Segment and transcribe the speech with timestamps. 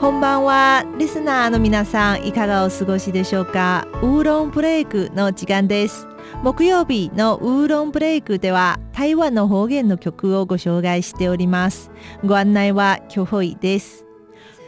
[0.00, 0.86] こんばんは。
[0.98, 3.86] リスナーの皆さんいかがお過ごしでしょうか？
[4.00, 6.06] ウーロンブレイクの時間です。
[6.42, 11.90] 木曜日のウーロンブレイクでは台湾の方言の曲をご紹介しております。
[12.24, 14.06] ご案内はキョホイです。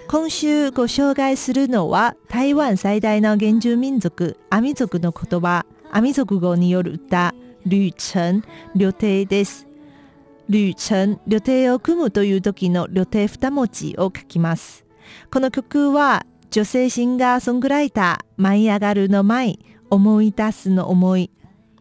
[0.07, 8.43] 今週ご紹介するのは台湾最大の原住民族アミ族の言葉アミ族語による歌旅程
[8.77, 9.67] 旅程です。
[10.51, 14.85] 旅程旅程を組むという時の旅程二文字を書きます。
[15.31, 19.59] この曲は女性シンガーソングライター舞い上がるの舞
[19.91, 21.31] 思い出すの思い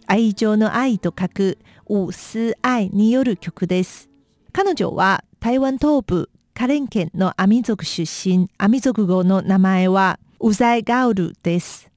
[0.07, 1.57] 愛情の愛と書く
[1.87, 4.09] ウス愛による曲です。
[4.53, 11.89] 彼女は台湾東部カレン県のアミ族出身アミ族語の名前はウザイガウルです。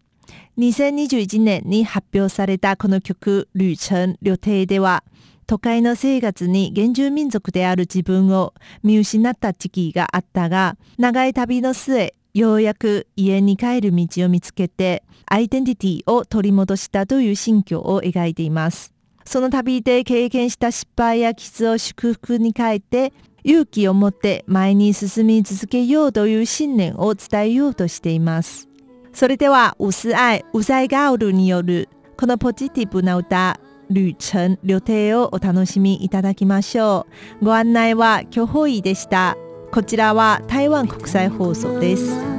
[0.59, 5.02] 2021年に発表されたこの曲「旅程旅程」では
[5.47, 18.92] 都会の生活に原住民族である自分を見失った時期があったが長い旅の末ようやく家に帰る道を見つけてアイデンティティを取り戻したという心境を描いています。
[19.25, 28.69] その旅で経験した失敗や傷を祝福に変えて勇気を持って前に進み続けようという信念を伝えようとしています。
[29.12, 37.07] それではウスアイウザイガウルによるこのポジティブな歌旅程旅程をお楽しみいただきましょ
[37.41, 37.45] う。
[37.45, 39.37] ご案内は巨ホイでした。
[39.73, 42.35] こちらは台湾国際放送です。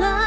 [0.00, 0.23] か